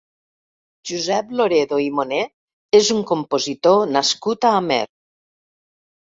[0.91, 2.21] Josep Loredo i Moner
[2.79, 4.79] és un compositor nascut a Amer.